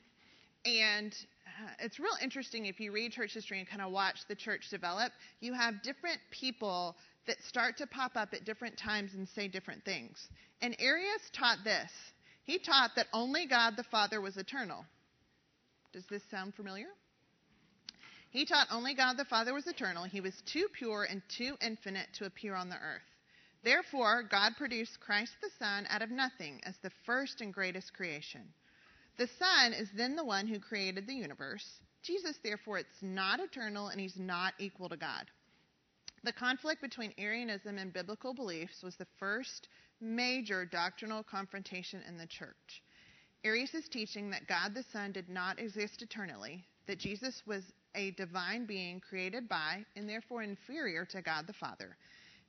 [0.66, 1.14] and
[1.46, 4.68] uh, it's real interesting if you read church history and kind of watch the church
[4.70, 5.12] develop.
[5.40, 6.96] You have different people
[7.30, 10.18] that start to pop up at different times and say different things.
[10.60, 11.90] And Arius taught this
[12.42, 14.84] he taught that only God the Father was eternal.
[15.92, 16.88] Does this sound familiar?
[18.30, 20.02] He taught only God the Father was eternal.
[20.02, 23.06] He was too pure and too infinite to appear on the earth.
[23.62, 28.42] Therefore, God produced Christ the Son out of nothing as the first and greatest creation.
[29.18, 31.68] The Son is then the one who created the universe.
[32.02, 35.26] Jesus, therefore, it's not eternal and he's not equal to God.
[36.22, 39.68] The conflict between Arianism and biblical beliefs was the first
[40.00, 42.82] major doctrinal confrontation in the church.
[43.42, 47.64] Arius' teaching that God the Son did not exist eternally, that Jesus was
[47.94, 51.96] a divine being created by and therefore inferior to God the Father,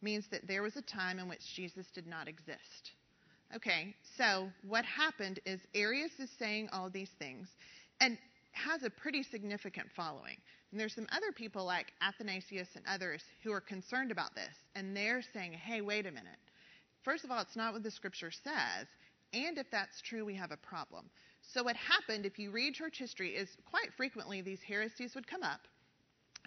[0.02, 2.92] means that there was a time in which Jesus did not exist.
[3.56, 7.48] Okay, so what happened is Arius is saying all these things
[8.00, 8.18] and
[8.52, 10.38] has a pretty significant following.
[10.72, 14.96] And there's some other people like Athanasius and others who are concerned about this, and
[14.96, 16.40] they're saying, hey, wait a minute.
[17.04, 18.88] First of all, it's not what the scripture says,
[19.34, 21.10] and if that's true, we have a problem.
[21.42, 25.44] So, what happened, if you read church history, is quite frequently these heresies would come
[25.44, 25.62] up,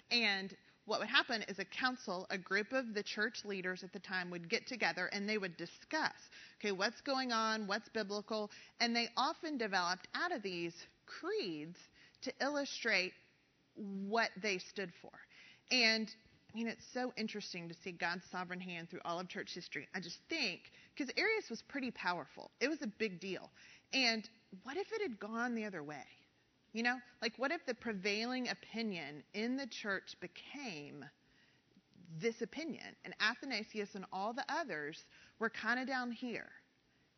[0.09, 0.55] and
[0.85, 4.29] what would happen is a council, a group of the church leaders at the time
[4.29, 6.13] would get together and they would discuss,
[6.59, 11.79] okay, what's going on, what's biblical, and they often developed out of these creeds
[12.21, 13.13] to illustrate
[13.75, 15.11] what they stood for.
[15.71, 16.13] And
[16.55, 19.87] I mean, it's so interesting to see God's sovereign hand through all of church history.
[19.93, 23.49] I just think, because Arius was pretty powerful, it was a big deal.
[23.93, 24.27] And
[24.63, 26.05] what if it had gone the other way?
[26.71, 31.03] You know, like what if the prevailing opinion in the church became
[32.21, 35.03] this opinion, and Athanasius and all the others
[35.39, 36.49] were kind of down here?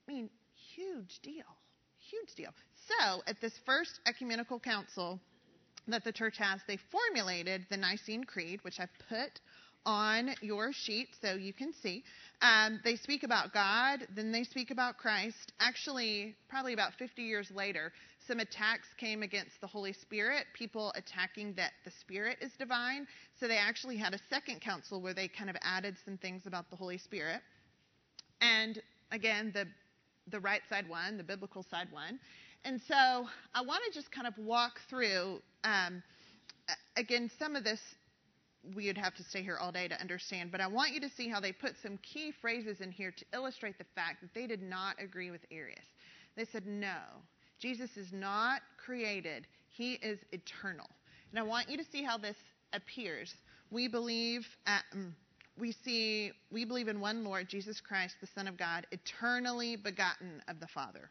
[0.07, 0.29] I mean,
[0.75, 1.45] huge deal.
[1.99, 2.51] Huge deal.
[2.87, 5.19] So, at this first ecumenical council,
[5.91, 9.39] that the church has, they formulated the Nicene Creed, which I've put
[9.85, 12.03] on your sheet so you can see.
[12.41, 15.53] Um, they speak about God, then they speak about Christ.
[15.59, 17.93] Actually, probably about 50 years later,
[18.27, 23.07] some attacks came against the Holy Spirit, people attacking that the Spirit is divine.
[23.39, 26.69] So they actually had a second council where they kind of added some things about
[26.69, 27.41] the Holy Spirit.
[28.41, 28.81] And
[29.11, 29.65] again, the
[30.29, 32.19] the right side one, the biblical side one.
[32.67, 36.03] And so I want to just kind of walk through, um,
[36.97, 37.79] again, some of this
[38.75, 41.09] we would have to stay here all day to understand, but I want you to
[41.09, 44.47] see how they put some key phrases in here to illustrate the fact that they
[44.47, 45.85] did not agree with Arius.
[46.35, 46.97] They said, no,
[47.57, 50.89] Jesus is not created, he is eternal.
[51.31, 52.35] And I want you to see how this
[52.73, 53.33] appears.
[53.71, 55.15] We believe, um,
[55.57, 60.41] we see, we believe in one Lord, Jesus Christ, the Son of God, eternally begotten
[60.49, 61.09] of the Father.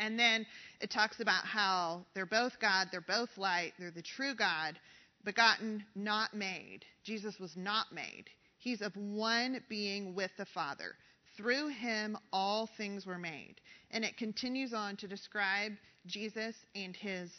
[0.00, 0.46] And then
[0.80, 4.78] it talks about how they're both God, they're both light, they're the true God,
[5.24, 6.84] begotten, not made.
[7.04, 8.24] Jesus was not made.
[8.58, 10.96] He's of one being with the Father.
[11.36, 13.56] Through him, all things were made.
[13.90, 15.72] And it continues on to describe
[16.06, 17.30] Jesus and his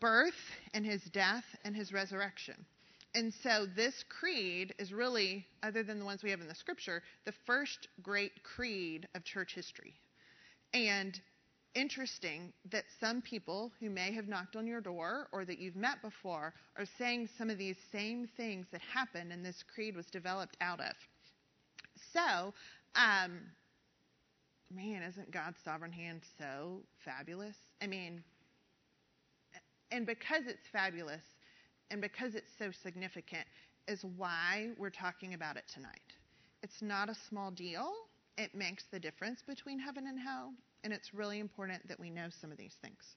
[0.00, 0.34] birth
[0.72, 2.64] and his death and his resurrection.
[3.14, 7.02] And so this creed is really, other than the ones we have in the scripture,
[7.24, 9.94] the first great creed of church history.
[10.74, 11.18] And
[11.74, 16.02] interesting that some people who may have knocked on your door or that you've met
[16.02, 20.56] before are saying some of these same things that happened and this creed was developed
[20.60, 20.94] out of.
[22.12, 22.52] So,
[22.96, 23.40] um,
[24.70, 27.56] man, isn't God's sovereign hand so fabulous?
[27.80, 28.22] I mean,
[29.90, 31.22] and because it's fabulous
[31.90, 33.46] and because it's so significant,
[33.86, 36.00] is why we're talking about it tonight.
[36.62, 37.92] It's not a small deal.
[38.36, 40.52] It makes the difference between heaven and hell
[40.84, 43.16] and it's really important that we know some of these things.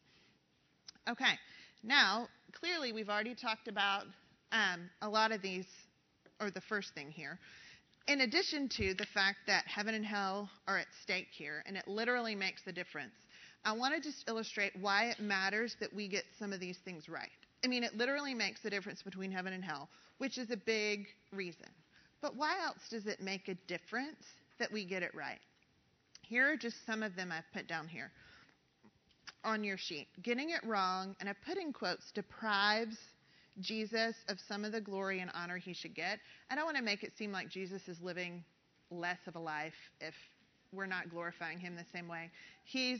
[1.07, 1.38] Okay,
[1.84, 4.05] now, clearly, we've already talked about
[4.51, 5.68] um, a lot of these,
[6.41, 7.38] or the first thing here.
[8.07, 11.88] In addition to the fact that heaven and hell are at stake here, and it
[11.88, 13.13] literally makes the difference,
[13.65, 17.09] I want to just illustrate why it matters that we get some of these things
[17.09, 17.30] right.
[17.65, 19.89] I mean, it literally makes the difference between heaven and hell,
[20.20, 21.68] which is a big reason.
[22.22, 24.24] But why else does it make a difference
[24.60, 25.39] that we get it right?
[26.22, 28.12] Here are just some of them I've put down here
[29.43, 30.08] on your sheet.
[30.22, 32.97] Getting it wrong, and I put in quotes, deprives
[33.60, 36.20] Jesus of some of the glory and honor he should get.
[36.49, 38.43] I don't want to make it seem like Jesus is living
[38.91, 40.14] less of a life if
[40.72, 42.30] we're not glorifying him the same way.
[42.66, 42.99] He's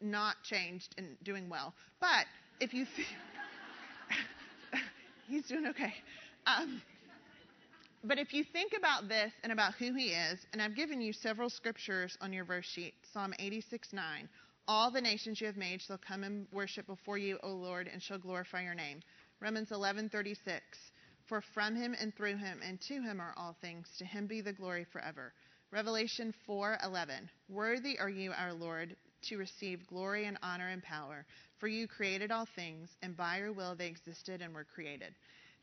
[0.00, 1.74] not changed and doing well.
[2.00, 2.26] But
[2.60, 3.06] if you see,
[5.28, 5.94] he's doing okay.
[6.46, 6.82] Um,
[8.04, 11.12] but if you think about this and about who he is, and I've given you
[11.12, 14.28] several scriptures on your verse sheet Psalm 86 9.
[14.68, 18.02] All the nations you have made shall come and worship before you, O Lord, and
[18.02, 19.00] shall glorify your name.
[19.40, 20.60] Romans 11:36.
[21.26, 23.88] For from him and through him and to him are all things.
[23.98, 25.32] To him be the glory forever.
[25.70, 27.28] Revelation 4:11.
[27.48, 31.26] Worthy are you, our Lord, to receive glory and honor and power,
[31.58, 35.14] for you created all things, and by your will they existed and were created.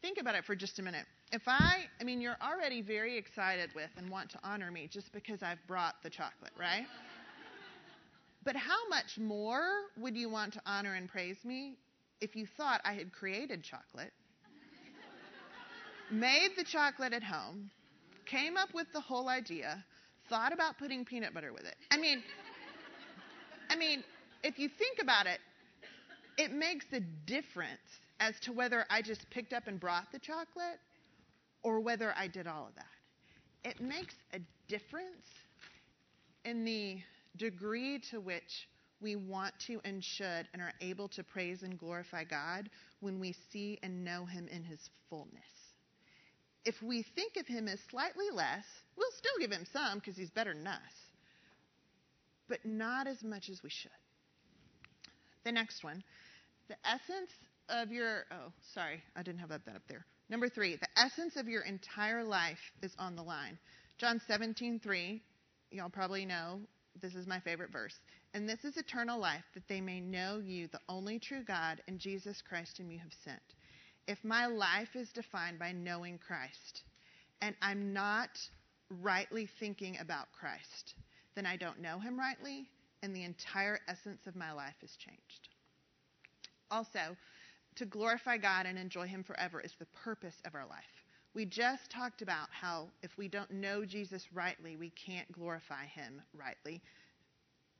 [0.02, 1.06] Think about it for just a minute.
[1.32, 5.12] If I, I mean, you're already very excited with and want to honor me just
[5.12, 6.86] because I've brought the chocolate, right?
[8.43, 9.64] but how much more
[9.98, 11.76] would you want to honor and praise me
[12.22, 14.14] if you thought I had created chocolate,
[16.12, 17.70] made the chocolate at home,
[18.26, 19.84] came up with the whole idea,
[20.30, 21.76] thought about putting peanut butter with it?
[21.91, 22.24] I mean,
[23.70, 24.04] I mean,
[24.43, 25.39] if you think about it,
[26.38, 30.80] it makes a difference as to whether I just picked up and brought the chocolate
[31.63, 32.86] or whether I did all of that.
[33.70, 35.28] It makes a difference
[36.45, 36.99] in the
[37.38, 38.68] degree to which
[38.99, 43.36] we want to and should and are able to praise and glorify God when we
[43.51, 45.34] see and know Him in His fullness.
[46.65, 48.65] If we think of Him as slightly less,
[48.97, 50.93] we'll still give Him some because He's better than us,
[52.49, 53.91] but not as much as we should.
[55.43, 56.03] The next one
[56.68, 57.32] the essence
[57.70, 60.05] of your, oh, sorry, I didn't have that up there.
[60.30, 63.57] Number three, the essence of your entire life is on the line.
[63.97, 65.22] John 17, 3,
[65.72, 66.59] y'all probably know,
[67.01, 67.95] this is my favorite verse.
[68.34, 71.97] And this is eternal life, that they may know you, the only true God, and
[71.97, 73.41] Jesus Christ, whom you have sent.
[74.07, 76.84] If my life is defined by knowing Christ,
[77.41, 78.30] and I'm not
[79.01, 80.95] rightly thinking about Christ,
[81.36, 82.70] then I don't know him rightly,
[83.01, 85.49] and the entire essence of my life is changed.
[86.70, 87.15] Also,
[87.78, 91.06] to glorify God and enjoy Him forever is the purpose of our life.
[91.34, 96.22] We just talked about how if we don't know Jesus rightly, we can't glorify Him
[96.34, 96.82] rightly.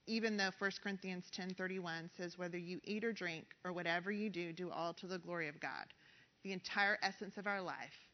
[0.06, 4.54] Even though 1 Corinthians 10:31 says whether you eat or drink or whatever you do,
[4.54, 5.93] do all to the glory of God.
[6.43, 8.08] The entire essence of our life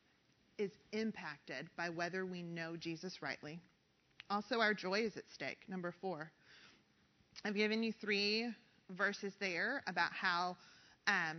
[0.57, 3.59] is impacted by whether we know Jesus rightly.
[4.29, 5.59] Also, our joy is at stake.
[5.67, 6.31] Number four.
[7.43, 8.47] I've given you three
[8.91, 10.55] verses there about how
[11.07, 11.37] um,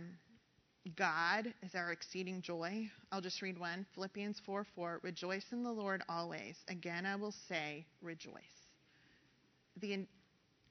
[0.93, 2.89] God is our exceeding joy.
[3.11, 4.99] I'll just read one Philippians 4 4.
[5.01, 6.57] Rejoice in the Lord always.
[6.67, 8.69] Again, I will say, rejoice.
[9.81, 10.05] The,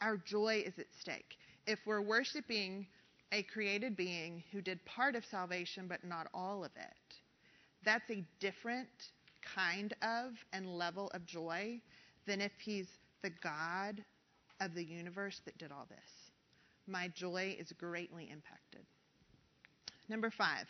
[0.01, 1.37] our joy is at stake.
[1.67, 2.87] If we're worshiping
[3.33, 7.17] a created being who did part of salvation but not all of it,
[7.85, 8.89] that's a different
[9.57, 11.81] kind of and level of joy
[12.27, 12.89] than if he's
[13.23, 14.03] the God
[14.61, 16.31] of the universe that did all this.
[16.87, 18.87] My joy is greatly impacted.
[20.09, 20.67] Number five.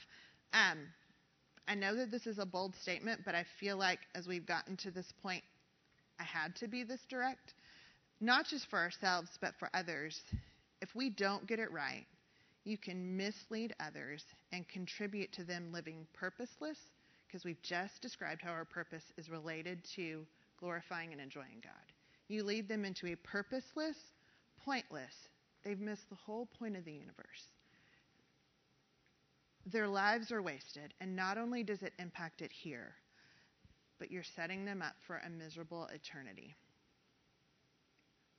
[0.52, 0.78] Um,
[1.66, 4.76] I know that this is a bold statement, but I feel like as we've gotten
[4.78, 5.42] to this point,
[6.20, 7.54] I had to be this direct.
[8.20, 10.20] Not just for ourselves, but for others.
[10.80, 12.06] If we don't get it right,
[12.64, 16.78] you can mislead others and contribute to them living purposeless,
[17.26, 20.24] because we've just described how our purpose is related to
[20.58, 21.72] glorifying and enjoying God.
[22.28, 23.96] You lead them into a purposeless,
[24.64, 25.28] pointless,
[25.64, 27.48] they've missed the whole point of the universe
[29.66, 30.94] their lives are wasted.
[31.00, 32.94] And not only does it impact it here,
[33.98, 36.54] but you're setting them up for a miserable eternity.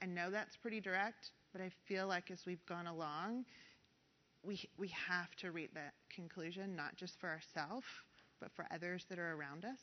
[0.02, 3.46] I know that's pretty direct, but I feel like as we've gone along,
[4.44, 7.86] we, we have to reach that conclusion, not just for ourselves,
[8.40, 9.80] but for others that are around us.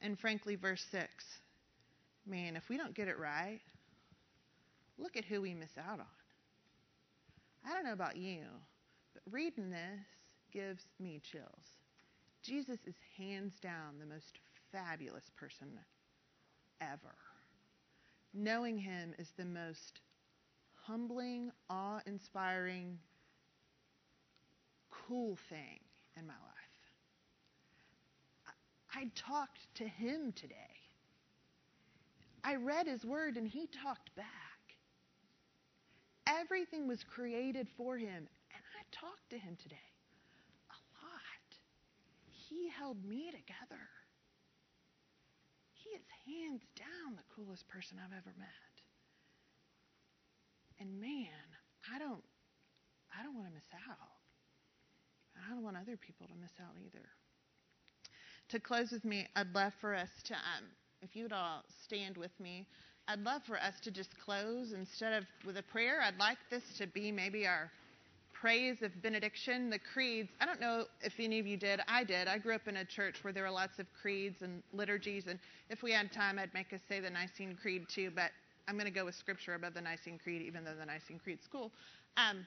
[0.00, 1.08] And frankly, verse 6
[2.26, 3.60] man, if we don't get it right,
[4.98, 6.06] look at who we miss out on.
[7.66, 8.42] I don't know about you,
[9.30, 10.06] reading this
[10.52, 11.76] gives me chills.
[12.42, 14.38] Jesus is hands down the most
[14.72, 15.68] fabulous person
[16.80, 17.14] ever.
[18.32, 20.00] Knowing him is the most
[20.74, 22.98] humbling, awe inspiring,
[24.90, 25.80] cool thing
[26.16, 26.70] in my life.
[28.94, 30.54] I, I talked to him today.
[32.42, 34.26] I read his word and he talked back.
[36.26, 38.28] Everything was created for him,
[38.92, 39.90] talked to him today
[40.70, 41.48] a lot.
[42.28, 43.82] He held me together.
[45.72, 48.74] He is hands down the coolest person I've ever met.
[50.78, 51.46] And man,
[51.94, 52.24] I don't
[53.16, 54.20] I don't want to miss out.
[55.36, 57.06] I don't want other people to miss out either.
[58.50, 60.64] To close with me, I'd love for us to, um,
[61.02, 62.66] if you'd all stand with me,
[63.08, 66.00] I'd love for us to just close instead of with a prayer.
[66.02, 67.70] I'd like this to be maybe our
[68.40, 70.30] praise of benediction, the creeds.
[70.40, 71.80] I don't know if any of you did.
[71.86, 72.26] I did.
[72.26, 75.38] I grew up in a church where there were lots of creeds and liturgies, and
[75.68, 78.30] if we had time, I'd make us say the Nicene Creed too, but
[78.66, 81.46] I'm going to go with Scripture above the Nicene Creed, even though the Nicene Creed's
[81.50, 81.70] cool.
[82.16, 82.46] Um,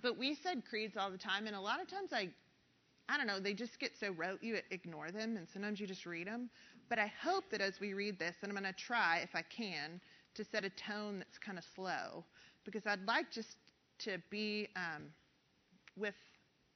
[0.00, 2.28] but we said creeds all the time, and a lot of times I,
[3.08, 6.06] I don't know, they just get so rote you ignore them, and sometimes you just
[6.06, 6.50] read them.
[6.88, 9.42] But I hope that as we read this, and I'm going to try, if I
[9.42, 10.00] can,
[10.34, 12.24] to set a tone that's kind of slow,
[12.64, 13.56] because I'd like just
[14.00, 15.04] to be um,
[15.96, 16.14] with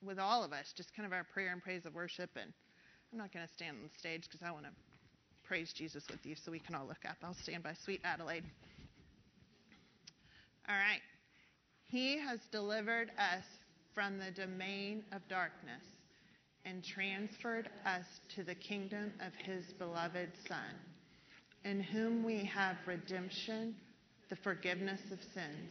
[0.03, 2.31] with all of us, just kind of our prayer and praise of worship.
[2.37, 2.53] And
[3.12, 4.72] I'm not going to stand on the stage because I want to
[5.45, 7.16] praise Jesus with you so we can all look up.
[7.22, 8.45] I'll stand by sweet Adelaide.
[10.68, 11.01] All right.
[11.85, 13.45] He has delivered us
[13.95, 15.83] from the domain of darkness
[16.64, 18.05] and transferred us
[18.35, 20.75] to the kingdom of his beloved Son,
[21.64, 23.75] in whom we have redemption,
[24.31, 25.70] the forgiveness of sins.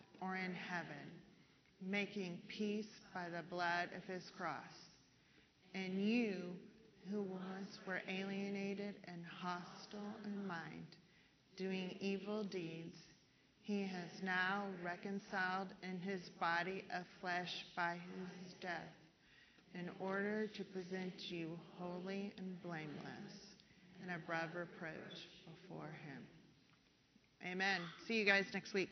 [0.21, 1.11] or in heaven,
[1.81, 4.55] making peace by the blood of his cross.
[5.73, 6.35] And you,
[7.09, 10.85] who once were alienated and hostile in mind,
[11.57, 12.97] doing evil deeds,
[13.61, 17.93] he has now reconciled in his body of flesh by
[18.43, 18.93] his death,
[19.73, 23.33] in order to present you holy and blameless
[24.01, 26.21] and above reproach before him.
[27.49, 27.79] Amen.
[28.07, 28.89] See you guys next week.